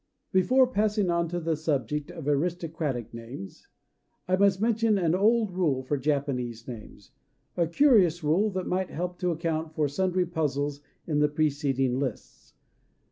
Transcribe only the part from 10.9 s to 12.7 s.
in the preceding lists.